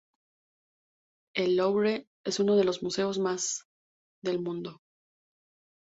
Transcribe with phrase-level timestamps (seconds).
[1.35, 3.65] El Louvre es uno de los museos más
[4.23, 4.81] del mundo.